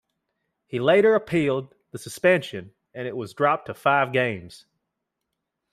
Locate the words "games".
4.11-4.65